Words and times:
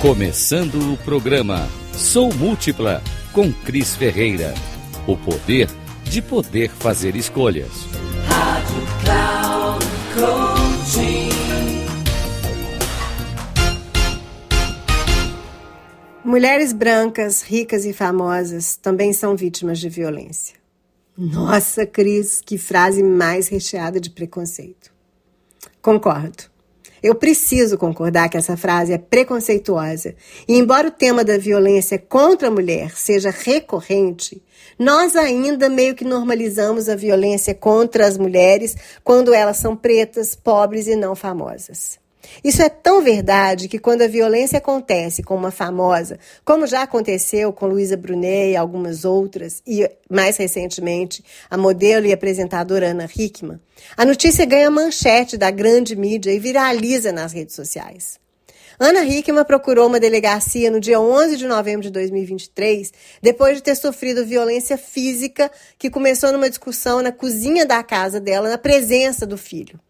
Começando 0.00 0.92
o 0.92 0.96
programa 0.98 1.68
Sou 1.92 2.32
Múltipla 2.32 3.02
com 3.32 3.52
Cris 3.52 3.96
Ferreira. 3.96 4.54
O 5.08 5.16
poder 5.16 5.68
de 6.04 6.22
poder 6.22 6.70
fazer 6.70 7.16
escolhas. 7.16 7.72
Rádio 8.28 8.76
Cloud 9.02 9.84
Coaching. 10.14 11.30
Mulheres 16.24 16.72
brancas, 16.72 17.42
ricas 17.42 17.84
e 17.84 17.92
famosas 17.92 18.76
também 18.76 19.12
são 19.12 19.34
vítimas 19.34 19.80
de 19.80 19.88
violência. 19.88 20.54
Nossa, 21.16 21.84
Cris, 21.84 22.40
que 22.40 22.56
frase 22.56 23.02
mais 23.02 23.48
recheada 23.48 23.98
de 23.98 24.10
preconceito. 24.10 24.92
Concordo. 25.82 26.44
Eu 27.02 27.14
preciso 27.14 27.78
concordar 27.78 28.28
que 28.28 28.36
essa 28.36 28.56
frase 28.56 28.92
é 28.92 28.98
preconceituosa. 28.98 30.14
E 30.46 30.56
embora 30.56 30.88
o 30.88 30.92
tema 30.92 31.24
da 31.24 31.38
violência 31.38 31.98
contra 31.98 32.48
a 32.48 32.50
mulher 32.50 32.96
seja 32.96 33.30
recorrente, 33.30 34.42
nós 34.78 35.16
ainda 35.16 35.68
meio 35.68 35.94
que 35.94 36.04
normalizamos 36.04 36.88
a 36.88 36.96
violência 36.96 37.54
contra 37.54 38.06
as 38.06 38.16
mulheres 38.16 38.76
quando 39.02 39.34
elas 39.34 39.56
são 39.56 39.76
pretas, 39.76 40.34
pobres 40.34 40.86
e 40.86 40.94
não 40.94 41.14
famosas. 41.14 41.98
Isso 42.42 42.62
é 42.62 42.68
tão 42.68 43.02
verdade 43.02 43.68
que 43.68 43.78
quando 43.78 44.02
a 44.02 44.08
violência 44.08 44.58
acontece 44.58 45.22
com 45.22 45.34
uma 45.34 45.50
famosa, 45.50 46.18
como 46.44 46.66
já 46.66 46.82
aconteceu 46.82 47.52
com 47.52 47.66
Luísa 47.66 47.96
Brunet 47.96 48.52
e 48.52 48.56
algumas 48.56 49.04
outras, 49.04 49.62
e 49.66 49.88
mais 50.08 50.36
recentemente 50.36 51.24
a 51.50 51.56
modelo 51.56 52.06
e 52.06 52.12
apresentadora 52.12 52.88
Ana 52.88 53.08
Hickman, 53.14 53.60
a 53.96 54.04
notícia 54.04 54.44
ganha 54.44 54.70
manchete 54.70 55.36
da 55.36 55.50
grande 55.50 55.96
mídia 55.96 56.32
e 56.32 56.38
viraliza 56.38 57.12
nas 57.12 57.32
redes 57.32 57.54
sociais. 57.54 58.18
Ana 58.80 59.04
Hickman 59.04 59.44
procurou 59.44 59.88
uma 59.88 59.98
delegacia 59.98 60.70
no 60.70 60.78
dia 60.78 61.00
11 61.00 61.36
de 61.36 61.48
novembro 61.48 61.82
de 61.82 61.90
2023, 61.90 62.92
depois 63.20 63.56
de 63.56 63.62
ter 63.64 63.74
sofrido 63.74 64.24
violência 64.24 64.78
física 64.78 65.50
que 65.76 65.90
começou 65.90 66.30
numa 66.30 66.48
discussão 66.48 67.02
na 67.02 67.10
cozinha 67.10 67.66
da 67.66 67.82
casa 67.82 68.20
dela, 68.20 68.48
na 68.48 68.58
presença 68.58 69.26
do 69.26 69.36
filho. 69.36 69.80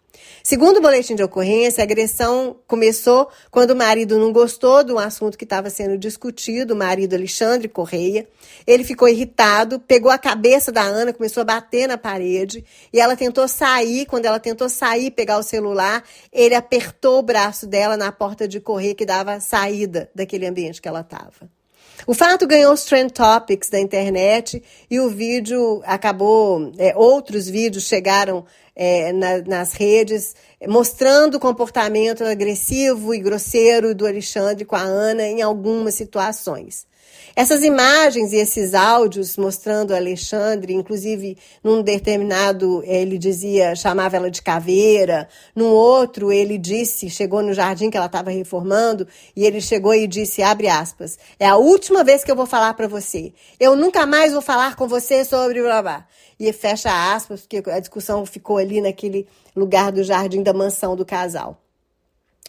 Segundo 0.43 0.79
o 0.79 0.81
boletim 0.81 1.15
de 1.15 1.23
ocorrência, 1.23 1.83
a 1.83 1.85
agressão 1.85 2.57
começou 2.67 3.29
quando 3.51 3.73
o 3.73 3.77
marido 3.77 4.19
não 4.19 4.33
gostou 4.33 4.83
do 4.83 4.99
assunto 4.99 5.37
que 5.37 5.45
estava 5.45 5.71
sendo 5.71 5.99
discutido, 5.99 6.75
o 6.75 6.77
marido 6.77 7.15
Alexandre 7.15 7.69
Correia. 7.69 8.27
Ele 8.67 8.85
ficou 8.85 9.09
irritado, 9.09 9.81
pegou 9.81 10.11
a 10.11 10.19
cabeça 10.19 10.73
da 10.73 10.83
Ana, 10.83 11.13
começou 11.13 11.41
a 11.43 11.45
bater 11.45 11.87
na 11.87 11.99
parede 11.99 12.65
e 12.93 13.01
ela 13.01 13.17
tentou 13.17 13.47
sair. 13.49 14.07
Quando 14.07 14.27
ela 14.27 14.41
tentou 14.41 14.69
sair, 14.69 15.11
pegar 15.11 15.39
o 15.39 15.43
celular, 15.43 16.05
ele 16.33 16.55
apertou 16.55 17.19
o 17.19 17.23
braço 17.23 17.67
dela 17.67 17.97
na 17.97 18.11
porta 18.13 18.47
de 18.47 18.61
correr 18.61 18.95
que 18.95 19.05
dava 19.05 19.41
saída 19.41 20.11
daquele 20.15 20.47
ambiente 20.47 20.81
que 20.81 20.89
ela 20.89 21.01
estava. 21.01 21.58
O 22.07 22.15
fato 22.15 22.47
ganhou 22.47 22.73
os 22.73 22.85
trend 22.85 23.13
topics 23.13 23.69
da 23.69 23.79
internet 23.79 24.63
e 24.91 25.01
o 25.01 25.09
vídeo 25.09 25.83
acabou. 25.85 26.73
É, 26.79 26.97
outros 26.97 27.49
vídeos 27.49 27.85
chegaram 27.85 28.45
é, 28.75 29.13
na, 29.13 29.39
nas 29.43 29.73
redes 29.73 30.35
mostrando 30.67 31.37
o 31.37 31.41
comportamento 31.41 32.25
agressivo 32.25 33.15
e 33.15 33.19
grosseiro 33.19 33.95
do 33.95 34.07
Alexandre 34.07 34.65
com 34.65 34.77
a 34.77 34.83
Ana 34.83 35.25
em 35.25 35.43
algumas 35.43 35.95
situações. 35.95 36.87
Essas 37.35 37.63
imagens 37.63 38.33
e 38.33 38.37
esses 38.37 38.75
áudios 38.75 39.37
mostrando 39.37 39.95
Alexandre, 39.95 40.73
inclusive 40.75 41.37
num 41.63 41.83
determinado 41.83 42.83
ele 42.85 43.17
dizia, 43.17 43.77
chamava 43.77 44.17
ela 44.17 44.31
de 44.31 44.43
caveira, 44.43 45.29
num 45.55 45.69
outro 45.69 46.33
ele 46.33 46.59
disse, 46.59 47.09
chegou 47.09 47.43
no 47.43 47.55
jardim 47.55 47.91
que 47.91 47.97
ela 47.97 48.07
estava 48.07 48.31
reformando 48.31 49.07
e 49.37 49.47
ele 49.47 49.61
chegou 49.61 49.95
e 49.95 50.07
disse, 50.07 50.43
abre 50.43 50.69
aspas, 50.69 51.19
é 51.39 51.47
a 51.47 51.57
última 51.57 52.03
vez 52.03 52.25
que 52.25 52.31
eu 52.31 52.37
vou 52.37 52.47
falar 52.47 52.75
para 52.75 52.89
você. 52.89 53.33
Eu 53.61 53.77
nunca 53.77 54.07
mais 54.07 54.33
vou 54.33 54.43
falar 54.43 54.75
com 54.75 54.89
você 54.89 55.25
sobre 55.25 55.63
blá 55.63 55.83
blá. 55.83 56.07
E 56.41 56.53
fecha 56.53 57.15
aspas, 57.15 57.41
porque 57.41 57.69
a 57.71 57.81
discussão 57.81 58.25
ficou 58.25 58.59
ali 58.59 58.81
naquele 58.81 59.27
lugar 59.57 59.91
do 59.91 60.05
jardim 60.05 60.43
da 60.43 60.53
mansão 60.53 60.95
do 60.95 61.05
casal. 61.05 61.61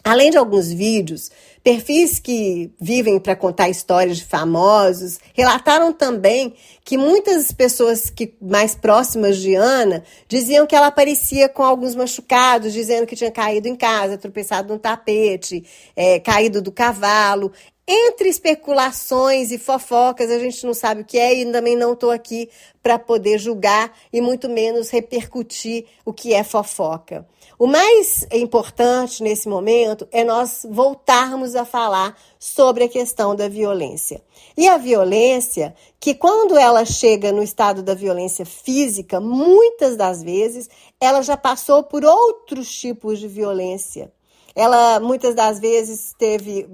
Além 0.04 0.32
de 0.32 0.38
alguns 0.38 0.72
vídeos, 0.72 1.30
perfis 1.64 2.20
que 2.20 2.72
vivem 2.80 3.20
para 3.20 3.36
contar 3.36 3.70
histórias 3.70 4.18
de 4.18 4.26
famosos 4.26 5.20
relataram 5.34 5.92
também 5.92 6.54
que 6.86 6.98
muitas 6.98 7.52
pessoas 7.52 8.10
que 8.10 8.34
mais 8.42 8.76
próximas 8.76 9.38
de 9.38 9.56
Ana 9.56 10.04
diziam 10.28 10.66
que 10.66 10.76
ela 10.76 10.88
aparecia 10.88 11.50
com 11.50 11.62
alguns 11.62 11.96
machucados, 11.96 12.74
dizendo 12.74 13.06
que 13.06 13.16
tinha 13.16 13.30
caído 13.30 13.68
em 13.68 13.76
casa, 13.76 14.18
tropeçado 14.18 14.74
no 14.74 14.80
tapete, 14.80 15.66
é, 15.96 16.20
caído 16.20 16.62
do 16.62 16.72
cavalo. 16.72 17.52
Entre 17.92 18.30
especulações 18.30 19.52
e 19.52 19.58
fofocas, 19.58 20.30
a 20.30 20.38
gente 20.38 20.64
não 20.64 20.76
sabe 20.76 21.02
o 21.02 21.06
que 21.06 21.18
é 21.18 21.34
e 21.34 21.52
também 21.52 21.76
não 21.76 21.94
estou 21.94 22.12
aqui 22.12 22.48
para 22.84 23.00
poder 23.00 23.40
julgar 23.40 23.92
e 24.14 24.22
muito 24.22 24.48
menos 24.48 24.92
repercutir 24.92 25.88
o 26.06 26.14
que 26.14 26.32
é 26.32 26.44
fofoca. 26.44 27.28
O 27.58 27.66
mais 27.66 28.28
importante 28.32 29.24
nesse 29.24 29.50
momento 29.50 30.08
é 30.12 30.24
nós 30.24 30.68
voltarmos 30.70 31.56
a 31.56 31.66
falar 31.66 32.16
sobre 32.38 32.84
a 32.84 32.88
questão 32.88 33.36
da 33.36 33.50
violência. 33.50 34.22
E 34.56 34.68
a 34.68 34.78
violência, 34.78 35.74
que 36.00 36.14
quando 36.14 36.60
ela 36.60 36.86
chega 36.86 37.32
no 37.32 37.42
estado 37.42 37.82
da 37.82 37.96
violência 37.96 38.46
física, 38.46 39.20
muitas 39.20 39.98
das 39.98 40.22
vezes 40.22 40.70
ela 41.02 41.24
já 41.24 41.36
passou 41.36 41.82
por 41.82 42.06
outros 42.06 42.72
tipos 42.72 43.18
de 43.18 43.28
violência 43.28 44.12
ela 44.56 45.00
muitas 45.00 45.36
das 45.36 45.60
vezes 45.60 46.14
teve 46.18 46.68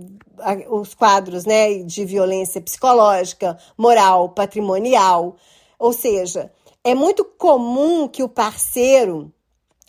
os 0.70 0.94
quadros 0.94 1.46
né, 1.46 1.80
de 1.84 2.06
violência 2.06 2.62
psicológica, 2.62 3.58
moral, 3.78 4.30
patrimonial. 4.30 5.36
Ou 5.80 5.94
seja, 5.94 6.52
é 6.84 6.94
muito 6.94 7.26
comum 7.26 8.08
que 8.08 8.24
o 8.24 8.30
parceiro. 8.30 9.32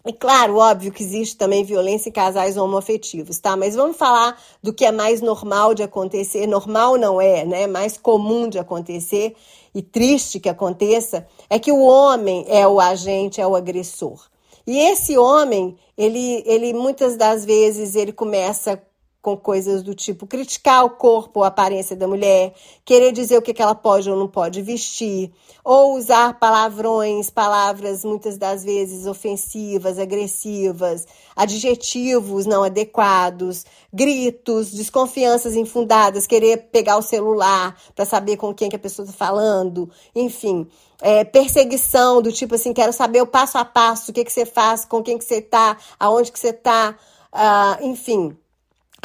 E 0.05 0.13
claro, 0.13 0.59
óbvio 0.59 0.93
que 0.93 1.03
existe 1.03 1.37
também 1.37 1.65
violência 1.65 2.09
em 2.09 2.13
casais 2.13 2.57
homoafetivos, 2.57 3.41
tá? 3.41 3.57
Mas 3.57 3.75
vamos 3.75 3.97
falar 3.97 4.41
do 4.63 4.73
que 4.73 4.85
é 4.85 4.93
mais 4.93 5.21
normal 5.21 5.75
de 5.75 5.83
acontecer. 5.83 6.47
Normal 6.47 6.97
não 6.97 7.21
é, 7.21 7.45
né? 7.45 7.67
Mais 7.67 7.99
comum 7.99 8.49
de 8.49 8.59
acontecer 8.59 9.35
e 9.75 9.83
triste 9.83 10.39
que 10.39 10.49
aconteça 10.49 11.27
é 11.51 11.59
que 11.59 11.73
o 11.73 11.83
homem 11.83 12.47
é 12.49 12.67
o 12.67 12.79
agente, 12.81 13.41
é 13.41 13.47
o 13.47 13.57
agressor. 13.57 14.29
E 14.67 14.79
esse 14.79 15.17
homem, 15.17 15.77
ele, 15.97 16.43
ele 16.45 16.73
muitas 16.73 17.17
das 17.17 17.45
vezes 17.45 17.95
ele 17.95 18.13
começa 18.13 18.83
com 19.27 19.37
coisas 19.37 19.83
do 19.83 19.93
tipo 19.93 20.25
criticar 20.25 20.85
o 20.85 20.91
corpo, 20.91 21.43
a 21.43 21.49
aparência 21.49 21.97
da 21.97 22.07
mulher, 22.07 22.55
querer 22.85 23.11
dizer 23.11 23.37
o 23.37 23.43
que 23.43 23.61
ela 23.61 23.75
pode 23.75 24.09
ou 24.09 24.17
não 24.17 24.29
pode 24.29 24.63
vestir, 24.63 25.33
ou 25.65 25.97
usar 25.97 26.39
palavrões, 26.39 27.29
palavras 27.29 28.05
muitas 28.05 28.39
das 28.39 28.63
vezes 28.63 29.05
ofensivas, 29.05 29.99
agressivas, 29.99 31.09
adjetivos 31.35 32.47
não 32.47 32.63
adequados, 32.63 33.65
gritos, 33.93 34.71
desconfianças 34.71 35.57
infundadas, 35.57 36.25
querer 36.25 36.69
pegar 36.71 36.97
o 36.97 37.03
celular 37.03 37.77
para 37.97 38.05
saber 38.05 38.37
com 38.37 38.55
quem 38.55 38.71
que 38.71 38.77
a 38.77 38.79
pessoa 38.79 39.05
está 39.05 39.27
falando, 39.27 39.91
enfim. 40.15 40.69
É, 41.03 41.25
perseguição 41.25 42.23
do 42.23 42.31
tipo 42.31 42.55
assim, 42.55 42.73
quero 42.73 42.93
saber 42.93 43.21
o 43.23 43.27
passo 43.27 43.59
a 43.59 43.65
passo, 43.65 44.13
o 44.13 44.15
que, 44.15 44.25
que 44.25 44.33
você 44.33 44.47
faz, 44.47 44.85
com 44.85 45.03
quem 45.03 45.19
que 45.19 45.25
você 45.25 45.39
está, 45.39 45.77
aonde 45.99 46.31
que 46.31 46.39
você 46.39 46.51
está, 46.51 46.97
uh, 47.35 47.85
enfim 47.85 48.37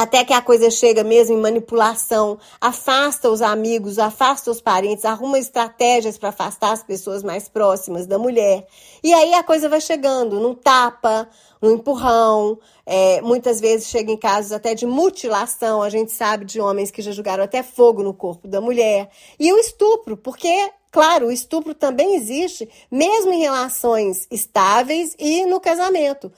até 0.02 0.26
que 0.26 0.34
a 0.34 0.42
coisa 0.42 0.72
chega 0.72 1.04
mesmo 1.04 1.38
em 1.38 1.40
manipulação, 1.40 2.40
afasta 2.60 3.30
os 3.30 3.40
amigos, 3.40 4.00
afasta 4.00 4.50
os 4.50 4.60
parentes, 4.60 5.06
arruma 5.06 5.38
estratégias 5.38 6.18
para 6.18 6.30
afastar 6.30 6.72
as 6.72 6.82
pessoas 6.82 7.22
mais 7.22 7.48
próximas 7.48 8.08
da 8.08 8.18
mulher. 8.18 8.66
E 9.04 9.14
aí 9.14 9.36
a 9.36 9.44
coisa 9.44 9.70
vai 9.70 9.80
chegando 9.80 10.40
num 10.40 10.56
tapa, 10.56 11.30
num 11.62 11.74
empurrão, 11.74 12.58
é, 12.84 13.22
muitas 13.22 13.60
vezes 13.60 13.90
chega 13.90 14.12
em 14.12 14.18
casos 14.18 14.52
até 14.52 14.74
de 14.74 14.88
mutilação. 14.88 15.84
A 15.84 15.90
gente 15.90 16.12
sabe 16.12 16.46
de 16.46 16.60
homens 16.60 16.90
que 16.90 17.04
já 17.04 17.12
jogaram 17.12 17.44
até 17.44 17.62
fogo 17.62 18.02
no 18.02 18.14
corpo 18.14 18.48
da 18.48 18.60
mulher. 18.60 19.08
E 19.40 19.54
o 19.54 19.60
estupro, 19.60 20.18
porque 20.18 20.72
Claro, 20.92 21.28
o 21.28 21.32
estupro 21.32 21.74
também 21.74 22.16
existe, 22.16 22.68
mesmo 22.92 23.32
em 23.32 23.40
relações 23.40 24.28
estáveis 24.30 25.16
e 25.18 25.46
no 25.46 25.58
casamento. 25.58 26.30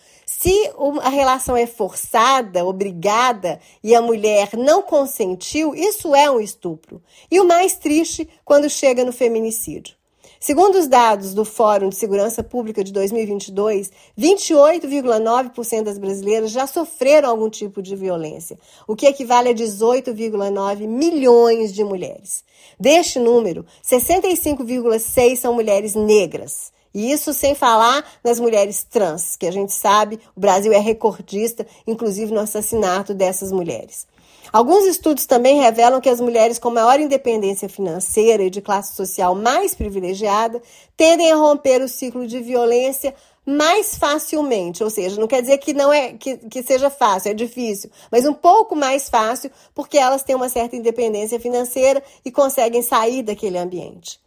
Se 0.43 0.73
a 1.01 1.07
relação 1.07 1.55
é 1.55 1.65
forçada, 1.65 2.65
obrigada 2.65 3.61
e 3.81 3.95
a 3.95 4.01
mulher 4.01 4.49
não 4.57 4.81
consentiu, 4.81 5.73
isso 5.73 6.13
é 6.13 6.29
um 6.29 6.37
estupro. 6.37 7.01
E 7.31 7.39
o 7.39 7.47
mais 7.47 7.75
triste 7.75 8.27
quando 8.43 8.69
chega 8.69 9.05
no 9.05 9.13
feminicídio. 9.13 9.95
Segundo 10.41 10.77
os 10.77 10.85
dados 10.85 11.33
do 11.33 11.45
Fórum 11.45 11.87
de 11.87 11.95
Segurança 11.95 12.43
Pública 12.43 12.83
de 12.83 12.91
2022, 12.91 13.89
28,9% 14.19 15.83
das 15.83 15.97
brasileiras 15.97 16.51
já 16.51 16.67
sofreram 16.67 17.29
algum 17.29 17.49
tipo 17.49 17.81
de 17.81 17.95
violência, 17.95 18.59
o 18.85 18.97
que 18.97 19.07
equivale 19.07 19.47
a 19.47 19.53
18,9 19.53 20.85
milhões 20.85 21.73
de 21.73 21.85
mulheres. 21.85 22.43
Deste 22.77 23.17
número, 23.17 23.65
65,6 23.81 25.37
são 25.37 25.53
mulheres 25.53 25.95
negras 25.95 26.72
E 26.93 27.11
isso 27.11 27.33
sem 27.33 27.55
falar 27.55 28.05
nas 28.23 28.39
mulheres 28.39 28.83
trans, 28.83 29.35
que 29.35 29.47
a 29.47 29.51
gente 29.51 29.73
sabe, 29.73 30.19
o 30.35 30.39
Brasil 30.39 30.71
é 30.71 30.79
recordista, 30.79 31.65
inclusive 31.87 32.31
no 32.31 32.39
assassinato 32.39 33.13
dessas 33.13 33.51
mulheres. 33.51 34.05
Alguns 34.51 34.85
estudos 34.85 35.25
também 35.25 35.59
revelam 35.59 35.99
que 35.99 36.09
as 36.09 36.21
mulheres 36.21 36.59
com 36.59 36.69
maior 36.69 36.99
independência 36.99 37.67
financeira 37.67 38.43
e 38.43 38.49
de 38.51 38.61
classe 38.61 38.95
social 38.95 39.33
mais 39.33 39.73
privilegiada 39.73 40.61
tendem 40.95 41.31
a 41.31 41.35
romper 41.35 41.81
o 41.81 41.87
ciclo 41.87 42.27
de 42.27 42.39
violência 42.39 43.15
mais 43.45 43.97
facilmente, 43.97 44.83
ou 44.83 44.89
seja, 44.89 45.19
não 45.19 45.27
quer 45.27 45.41
dizer 45.41 45.57
que 45.57 45.73
não 45.73 45.91
é 45.91 46.13
que, 46.13 46.37
que 46.37 46.63
seja 46.63 46.89
fácil, 46.89 47.31
é 47.31 47.33
difícil, 47.33 47.89
mas 48.09 48.25
um 48.25 48.33
pouco 48.33 48.75
mais 48.75 49.09
fácil, 49.09 49.51
porque 49.73 49.97
elas 49.97 50.23
têm 50.23 50.35
uma 50.35 50.47
certa 50.47 50.75
independência 50.75 51.39
financeira 51.39 52.01
e 52.23 52.31
conseguem 52.31 52.81
sair 52.81 53.21
daquele 53.21 53.57
ambiente. 53.57 54.22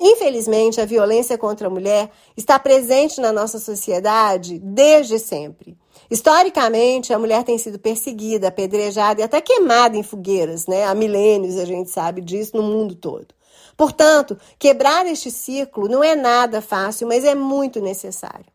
Infelizmente, 0.00 0.80
a 0.80 0.86
violência 0.86 1.36
contra 1.36 1.66
a 1.66 1.70
mulher 1.70 2.10
está 2.34 2.58
presente 2.58 3.20
na 3.20 3.32
nossa 3.32 3.58
sociedade 3.58 4.58
desde 4.58 5.18
sempre. 5.18 5.76
Historicamente, 6.10 7.12
a 7.12 7.18
mulher 7.18 7.44
tem 7.44 7.58
sido 7.58 7.78
perseguida, 7.78 8.48
apedrejada 8.48 9.20
e 9.20 9.24
até 9.24 9.42
queimada 9.42 9.98
em 9.98 10.02
fogueiras, 10.02 10.66
né? 10.66 10.84
Há 10.84 10.94
milênios 10.94 11.58
a 11.58 11.66
gente 11.66 11.90
sabe 11.90 12.22
disso 12.22 12.56
no 12.56 12.62
mundo 12.62 12.94
todo. 12.94 13.34
Portanto, 13.76 14.38
quebrar 14.58 15.06
este 15.06 15.30
ciclo 15.30 15.86
não 15.86 16.02
é 16.02 16.16
nada 16.16 16.62
fácil, 16.62 17.06
mas 17.06 17.22
é 17.22 17.34
muito 17.34 17.80
necessário. 17.80 18.46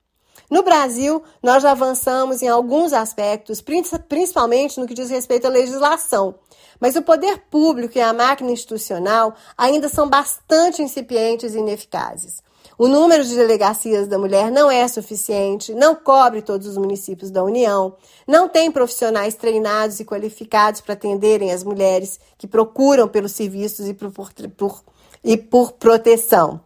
No 0.55 0.63
Brasil, 0.63 1.21
nós 1.43 1.61
já 1.61 1.71
avançamos 1.71 2.41
em 2.41 2.47
alguns 2.47 2.93
aspectos, 2.93 3.59
principalmente 3.59 4.79
no 4.79 4.87
que 4.87 4.93
diz 4.93 5.09
respeito 5.09 5.47
à 5.47 5.49
legislação. 5.49 6.35
Mas 6.79 6.95
o 6.95 7.01
poder 7.01 7.39
público 7.51 7.97
e 7.97 8.01
a 8.01 8.13
máquina 8.13 8.51
institucional 8.51 9.35
ainda 9.57 9.89
são 9.89 10.09
bastante 10.09 10.81
incipientes 10.81 11.53
e 11.53 11.57
ineficazes. 11.57 12.41
O 12.77 12.87
número 12.87 13.25
de 13.25 13.35
delegacias 13.35 14.07
da 14.07 14.17
mulher 14.17 14.49
não 14.49 14.71
é 14.71 14.87
suficiente, 14.87 15.73
não 15.73 15.93
cobre 15.93 16.41
todos 16.41 16.67
os 16.67 16.77
municípios 16.77 17.29
da 17.29 17.43
União, 17.43 17.97
não 18.25 18.47
tem 18.47 18.71
profissionais 18.71 19.35
treinados 19.35 19.99
e 19.99 20.05
qualificados 20.05 20.79
para 20.79 20.93
atenderem 20.93 21.51
as 21.51 21.65
mulheres 21.65 22.17
que 22.37 22.47
procuram 22.47 23.09
pelos 23.09 23.33
serviços 23.33 23.89
e 23.89 23.93
por, 23.93 24.09
por, 24.55 24.83
e 25.21 25.35
por 25.35 25.73
proteção. 25.73 26.61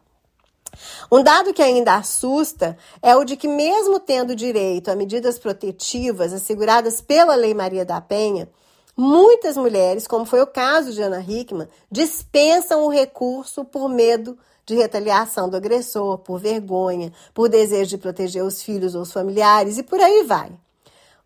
Um 1.12 1.24
dado 1.24 1.54
que 1.54 1.62
ainda 1.62 1.96
assusta 1.96 2.78
é 3.02 3.16
o 3.16 3.24
de 3.24 3.36
que, 3.36 3.48
mesmo 3.48 4.00
tendo 4.00 4.36
direito 4.36 4.90
a 4.90 4.96
medidas 4.96 5.40
protetivas 5.40 6.34
asseguradas 6.34 7.02
pela 7.02 7.36
Lei 7.36 7.54
Maria 7.54 7.86
da 7.86 8.00
Penha, 8.00 8.50
muitas 8.96 9.58
mulheres, 9.58 10.08
como 10.08 10.26
foi 10.26 10.42
o 10.42 10.48
caso 10.48 10.94
de 10.94 11.02
Ana 11.02 11.22
Hickman, 11.22 11.68
dispensam 11.92 12.84
o 12.84 12.90
recurso 12.90 13.66
por 13.66 13.90
medo 13.90 14.38
de 14.66 14.76
retaliação 14.76 15.50
do 15.50 15.58
agressor, 15.58 16.20
por 16.20 16.40
vergonha, 16.40 17.12
por 17.34 17.50
desejo 17.50 17.90
de 17.90 17.98
proteger 17.98 18.44
os 18.44 18.62
filhos 18.62 18.94
ou 18.94 19.02
os 19.02 19.12
familiares 19.12 19.78
e 19.78 19.84
por 19.84 20.00
aí 20.00 20.24
vai. 20.24 20.52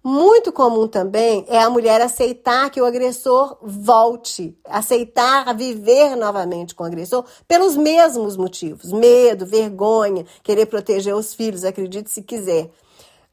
Muito 0.04 0.52
comum 0.52 0.86
também 0.86 1.46
é 1.48 1.60
a 1.60 1.70
mulher 1.70 2.02
aceitar 2.02 2.70
que 2.70 2.82
o 2.82 2.84
agressor 2.84 3.58
volte, 3.62 4.54
aceitar 4.66 5.56
viver 5.56 6.18
novamente 6.18 6.76
com 6.76 6.84
o 6.84 6.86
agressor 6.86 7.24
pelos 7.48 7.78
mesmos 7.78 8.36
motivos: 8.36 8.92
medo, 8.92 9.46
vergonha, 9.46 10.26
querer 10.44 10.66
proteger 10.66 11.16
os 11.16 11.34
filhos, 11.34 11.64
acredite 11.64 12.12
se 12.12 12.22
quiser. 12.22 12.70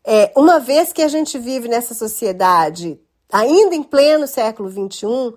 É, 0.04 0.32
uma 0.36 0.60
vez 0.60 0.92
que 0.92 1.02
a 1.02 1.08
gente 1.08 1.36
vive 1.40 1.66
nessa 1.66 1.92
sociedade, 1.92 3.00
ainda 3.32 3.74
em 3.74 3.82
pleno 3.82 4.28
século 4.28 4.70
XXI, 4.70 5.34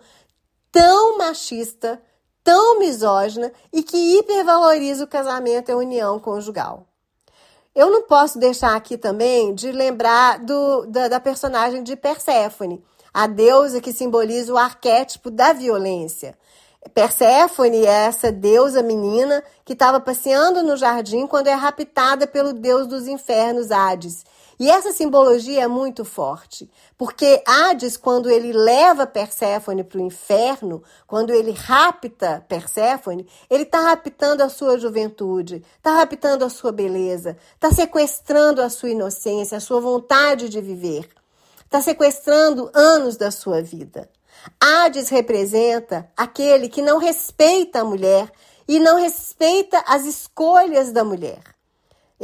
tão 0.71 1.17
machista, 1.17 1.99
tão 2.43 2.77
misógina 2.77 3.51
e 3.73 3.81
que 3.81 4.19
hipervaloriza 4.19 5.03
o 5.03 5.07
casamento 5.07 5.69
e 5.69 5.71
a 5.71 5.77
união 5.77 6.19
conjugal. 6.19 6.92
Eu 7.75 7.89
não 7.89 8.03
posso 8.03 8.37
deixar 8.37 8.75
aqui 8.75 8.97
também 8.97 9.55
de 9.55 9.71
lembrar 9.71 10.37
do, 10.39 10.85
da, 10.85 11.07
da 11.07 11.19
personagem 11.19 11.81
de 11.81 11.95
Perséfone, 11.95 12.83
a 13.11 13.25
deusa 13.25 13.81
que 13.81 13.91
simboliza 13.91 14.53
o 14.53 14.57
arquétipo 14.57 15.31
da 15.31 15.53
violência. 15.53 16.37
Perséfone 16.93 17.85
é 17.85 18.05
essa 18.05 18.31
deusa 18.31 18.83
menina 18.83 19.43
que 19.65 19.73
estava 19.73 19.99
passeando 19.99 20.61
no 20.61 20.77
jardim 20.77 21.25
quando 21.25 21.47
é 21.47 21.53
raptada 21.53 22.27
pelo 22.27 22.53
deus 22.53 22.85
dos 22.85 23.07
infernos, 23.07 23.71
Hades. 23.71 24.23
E 24.59 24.69
essa 24.69 24.91
simbologia 24.91 25.63
é 25.63 25.67
muito 25.67 26.05
forte, 26.05 26.69
porque 26.97 27.41
Hades, 27.45 27.97
quando 27.97 28.29
ele 28.29 28.53
leva 28.53 29.07
Perséfone 29.07 29.83
para 29.83 29.97
o 29.97 30.05
inferno, 30.05 30.83
quando 31.07 31.33
ele 31.33 31.51
rapta 31.51 32.45
Perséfone, 32.47 33.27
ele 33.49 33.63
está 33.63 33.81
raptando 33.81 34.43
a 34.43 34.49
sua 34.49 34.77
juventude, 34.77 35.63
está 35.77 35.95
raptando 35.95 36.45
a 36.45 36.49
sua 36.49 36.71
beleza, 36.71 37.37
está 37.55 37.71
sequestrando 37.71 38.61
a 38.61 38.69
sua 38.69 38.89
inocência, 38.89 39.57
a 39.57 39.61
sua 39.61 39.81
vontade 39.81 40.49
de 40.49 40.61
viver, 40.61 41.09
está 41.65 41.81
sequestrando 41.81 42.69
anos 42.73 43.17
da 43.17 43.31
sua 43.31 43.61
vida. 43.61 44.09
Hades 44.59 45.09
representa 45.09 46.09
aquele 46.15 46.69
que 46.69 46.81
não 46.81 46.97
respeita 46.97 47.81
a 47.81 47.85
mulher 47.85 48.31
e 48.67 48.79
não 48.79 48.97
respeita 48.99 49.83
as 49.87 50.05
escolhas 50.05 50.91
da 50.91 51.03
mulher. 51.03 51.52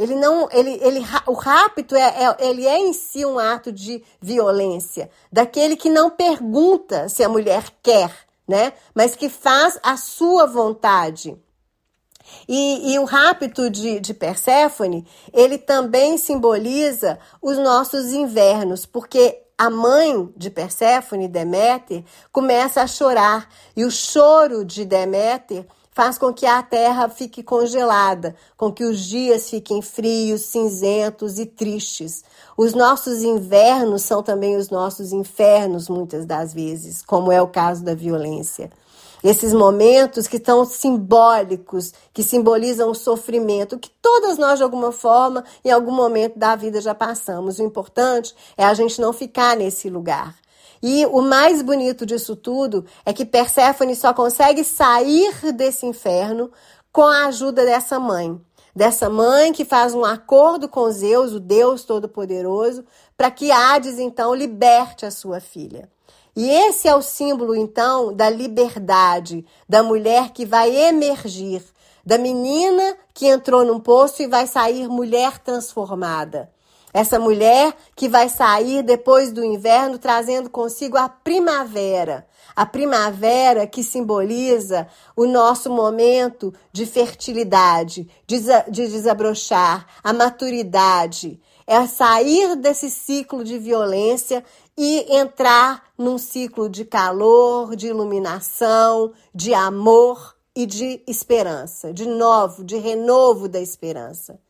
Ele 0.00 0.14
não, 0.14 0.48
ele, 0.50 0.80
ele, 0.82 1.06
o 1.26 1.34
rapto 1.34 1.94
é, 1.94 2.24
é, 2.24 2.36
ele 2.48 2.66
é 2.66 2.78
em 2.78 2.94
si 2.94 3.22
um 3.26 3.38
ato 3.38 3.70
de 3.70 4.02
violência, 4.18 5.10
daquele 5.30 5.76
que 5.76 5.90
não 5.90 6.08
pergunta 6.08 7.06
se 7.10 7.22
a 7.22 7.28
mulher 7.28 7.64
quer, 7.82 8.10
né? 8.48 8.72
Mas 8.94 9.14
que 9.14 9.28
faz 9.28 9.78
a 9.82 9.98
sua 9.98 10.46
vontade. 10.46 11.36
E, 12.48 12.94
e, 12.94 12.98
o 12.98 13.04
rapto 13.04 13.68
de, 13.68 14.00
de 14.00 14.14
Perséfone, 14.14 15.06
ele 15.34 15.58
também 15.58 16.16
simboliza 16.16 17.18
os 17.42 17.58
nossos 17.58 18.10
invernos, 18.14 18.86
porque 18.86 19.42
a 19.58 19.68
mãe 19.68 20.32
de 20.34 20.48
Perséfone, 20.48 21.28
Deméter, 21.28 22.04
começa 22.32 22.80
a 22.80 22.86
chorar. 22.86 23.50
E 23.76 23.84
o 23.84 23.90
choro 23.90 24.64
de 24.64 24.86
Deméter 24.86 25.66
faz 25.92 26.16
com 26.16 26.32
que 26.32 26.46
a 26.46 26.62
terra 26.62 27.08
fique 27.08 27.42
congelada, 27.42 28.34
com 28.56 28.72
que 28.72 28.84
os 28.84 29.00
dias 29.00 29.50
fiquem 29.50 29.82
frios, 29.82 30.42
cinzentos 30.42 31.38
e 31.38 31.46
tristes. 31.46 32.24
Os 32.56 32.74
nossos 32.74 33.22
invernos 33.22 34.02
são 34.02 34.22
também 34.22 34.56
os 34.56 34.70
nossos 34.70 35.12
infernos, 35.12 35.88
muitas 35.88 36.24
das 36.24 36.54
vezes, 36.54 37.02
como 37.02 37.32
é 37.32 37.42
o 37.42 37.48
caso 37.48 37.84
da 37.84 37.94
violência. 37.94 38.70
Esses 39.22 39.52
momentos 39.52 40.26
que 40.26 40.38
estão 40.38 40.64
simbólicos, 40.64 41.92
que 42.12 42.22
simbolizam 42.22 42.90
o 42.90 42.94
sofrimento, 42.94 43.78
que 43.78 43.90
todas 44.00 44.38
nós, 44.38 44.58
de 44.58 44.62
alguma 44.62 44.92
forma, 44.92 45.44
em 45.62 45.70
algum 45.70 45.92
momento 45.92 46.38
da 46.38 46.56
vida 46.56 46.80
já 46.80 46.94
passamos. 46.94 47.58
O 47.58 47.62
importante 47.62 48.34
é 48.56 48.64
a 48.64 48.72
gente 48.72 48.98
não 48.98 49.12
ficar 49.12 49.56
nesse 49.56 49.90
lugar. 49.90 50.39
E 50.82 51.04
o 51.06 51.20
mais 51.20 51.60
bonito 51.62 52.06
disso 52.06 52.34
tudo 52.34 52.86
é 53.04 53.12
que 53.12 53.24
Perséfone 53.24 53.94
só 53.94 54.14
consegue 54.14 54.64
sair 54.64 55.52
desse 55.52 55.84
inferno 55.84 56.50
com 56.92 57.02
a 57.02 57.26
ajuda 57.26 57.64
dessa 57.64 58.00
mãe. 58.00 58.40
Dessa 58.74 59.10
mãe 59.10 59.52
que 59.52 59.64
faz 59.64 59.94
um 59.94 60.04
acordo 60.04 60.68
com 60.68 60.90
Zeus, 60.90 61.32
o 61.32 61.40
Deus 61.40 61.84
Todo-Poderoso, 61.84 62.84
para 63.16 63.30
que 63.30 63.50
Hades 63.50 63.98
então 63.98 64.34
liberte 64.34 65.04
a 65.04 65.10
sua 65.10 65.40
filha. 65.40 65.88
E 66.34 66.48
esse 66.48 66.88
é 66.88 66.94
o 66.94 67.02
símbolo, 67.02 67.56
então, 67.56 68.14
da 68.14 68.30
liberdade, 68.30 69.44
da 69.68 69.82
mulher 69.82 70.30
que 70.30 70.46
vai 70.46 70.74
emergir, 70.74 71.62
da 72.06 72.16
menina 72.16 72.96
que 73.12 73.26
entrou 73.26 73.64
num 73.64 73.80
poço 73.80 74.22
e 74.22 74.28
vai 74.28 74.46
sair 74.46 74.88
mulher 74.88 75.38
transformada. 75.40 76.50
Essa 76.92 77.20
mulher 77.20 77.74
que 77.94 78.08
vai 78.08 78.28
sair 78.28 78.82
depois 78.82 79.32
do 79.32 79.44
inverno 79.44 79.98
trazendo 79.98 80.50
consigo 80.50 80.96
a 80.96 81.08
primavera. 81.08 82.26
A 82.56 82.66
primavera 82.66 83.66
que 83.66 83.84
simboliza 83.84 84.88
o 85.16 85.24
nosso 85.24 85.70
momento 85.70 86.52
de 86.72 86.84
fertilidade, 86.84 88.08
de 88.26 88.88
desabrochar, 88.88 89.86
a 90.02 90.12
maturidade. 90.12 91.40
É 91.64 91.86
sair 91.86 92.56
desse 92.56 92.90
ciclo 92.90 93.44
de 93.44 93.56
violência 93.56 94.44
e 94.76 95.16
entrar 95.16 95.84
num 95.96 96.18
ciclo 96.18 96.68
de 96.68 96.84
calor, 96.84 97.76
de 97.76 97.86
iluminação, 97.86 99.12
de 99.32 99.54
amor 99.54 100.34
e 100.56 100.66
de 100.66 101.00
esperança, 101.06 101.92
de 101.92 102.08
novo, 102.08 102.64
de 102.64 102.76
renovo 102.76 103.48
da 103.48 103.60
esperança. 103.60 104.40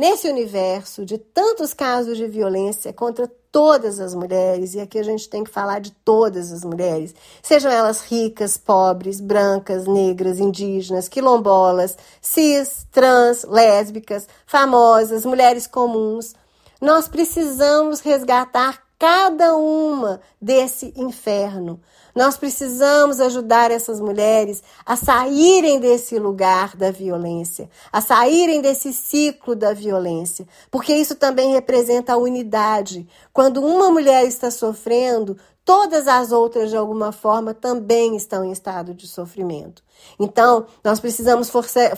Nesse 0.00 0.30
universo 0.30 1.04
de 1.04 1.18
tantos 1.18 1.74
casos 1.74 2.16
de 2.16 2.26
violência 2.26 2.90
contra 2.90 3.30
todas 3.52 4.00
as 4.00 4.14
mulheres, 4.14 4.72
e 4.72 4.80
aqui 4.80 4.98
a 4.98 5.02
gente 5.02 5.28
tem 5.28 5.44
que 5.44 5.50
falar 5.50 5.78
de 5.78 5.92
todas 5.92 6.50
as 6.52 6.64
mulheres, 6.64 7.14
sejam 7.42 7.70
elas 7.70 8.00
ricas, 8.00 8.56
pobres, 8.56 9.20
brancas, 9.20 9.86
negras, 9.86 10.40
indígenas, 10.40 11.06
quilombolas, 11.06 11.98
cis, 12.18 12.86
trans, 12.90 13.44
lésbicas, 13.44 14.26
famosas, 14.46 15.26
mulheres 15.26 15.66
comuns, 15.66 16.34
nós 16.80 17.06
precisamos 17.06 18.00
resgatar 18.00 18.82
cada 18.98 19.54
uma 19.54 20.18
desse 20.40 20.94
inferno. 20.96 21.78
Nós 22.14 22.36
precisamos 22.36 23.20
ajudar 23.20 23.70
essas 23.70 24.00
mulheres 24.00 24.62
a 24.84 24.96
saírem 24.96 25.78
desse 25.78 26.18
lugar 26.18 26.76
da 26.76 26.90
violência, 26.90 27.70
a 27.92 28.00
saírem 28.00 28.60
desse 28.60 28.92
ciclo 28.92 29.54
da 29.54 29.72
violência, 29.72 30.46
porque 30.70 30.94
isso 30.94 31.14
também 31.14 31.52
representa 31.52 32.12
a 32.12 32.16
unidade. 32.16 33.06
Quando 33.32 33.62
uma 33.62 33.90
mulher 33.90 34.24
está 34.26 34.50
sofrendo, 34.50 35.36
todas 35.64 36.08
as 36.08 36.32
outras, 36.32 36.70
de 36.70 36.76
alguma 36.76 37.12
forma, 37.12 37.54
também 37.54 38.16
estão 38.16 38.44
em 38.44 38.50
estado 38.50 38.92
de 38.92 39.06
sofrimento. 39.06 39.82
Então, 40.18 40.66
nós 40.82 40.98
precisamos 40.98 41.50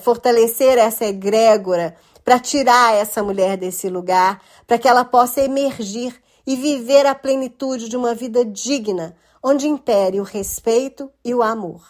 fortalecer 0.03 0.77
essa 0.79 1.05
egrégora 1.05 1.97
para 2.25 2.39
tirar 2.39 2.95
essa 2.95 3.23
mulher 3.23 3.57
desse 3.57 3.89
lugar, 3.89 4.41
para 4.67 4.79
que 4.79 4.87
ela 4.87 5.05
possa 5.05 5.41
emergir 5.41 6.15
e 6.47 6.57
viver 6.57 7.07
a 7.07 7.15
plenitude 7.15 7.89
de 7.89 7.97
uma 7.97 8.15
vida 8.15 8.45
digna, 8.45 9.17
onde 9.43 9.67
impere 9.67 10.21
o 10.21 10.25
respeito 10.25 11.11
e 11.25 11.35
o 11.35 11.43
amor. 11.43 11.83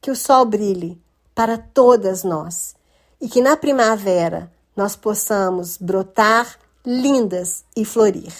Que 0.00 0.10
o 0.10 0.16
sol 0.16 0.44
brilhe 0.44 1.00
para 1.34 1.56
todas 1.56 2.24
nós 2.24 2.74
e 3.20 3.28
que 3.28 3.40
na 3.40 3.56
primavera 3.56 4.50
nós 4.74 4.96
possamos 4.96 5.76
brotar 5.76 6.58
lindas 6.84 7.64
e 7.76 7.84
florir. 7.84 8.32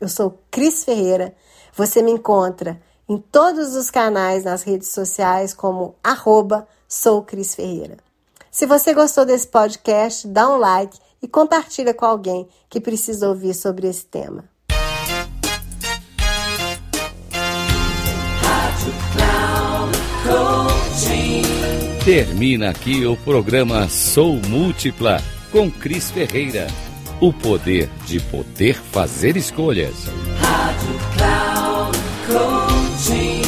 Eu 0.00 0.08
sou 0.08 0.38
Cris 0.50 0.84
Ferreira. 0.84 1.34
Você 1.74 2.02
me 2.02 2.10
encontra 2.10 2.80
em 3.08 3.18
todos 3.18 3.74
os 3.74 3.90
canais 3.90 4.44
nas 4.44 4.62
redes 4.62 4.90
sociais 4.90 5.54
como 5.54 5.96
arroba 6.02 6.68
sou 6.86 7.22
Cris 7.22 7.54
Ferreira. 7.54 7.96
Se 8.50 8.66
você 8.66 8.94
gostou 8.94 9.24
desse 9.24 9.46
podcast, 9.48 10.26
dá 10.26 10.48
um 10.48 10.56
like 10.56 10.98
e 11.20 11.28
compartilha 11.28 11.92
com 11.92 12.04
alguém 12.04 12.48
que 12.68 12.80
precisa 12.80 13.28
ouvir 13.28 13.54
sobre 13.54 13.88
esse 13.88 14.04
tema. 14.04 14.48
Termina 22.08 22.70
aqui 22.70 23.04
o 23.04 23.14
programa 23.18 23.86
Sou 23.86 24.40
Múltipla 24.48 25.22
com 25.52 25.70
Cris 25.70 26.10
Ferreira. 26.10 26.66
O 27.20 27.34
poder 27.34 27.86
de 28.06 28.18
poder 28.18 28.76
fazer 28.76 29.36
escolhas. 29.36 29.94
Rádio 30.40 30.98
Cloud 31.18 31.98
Coaching. 32.26 33.42